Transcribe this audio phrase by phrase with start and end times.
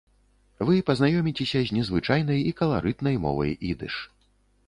[0.67, 4.01] Вы пазнаёміцеся з незвычайнай і каларытнай мовай ідыш.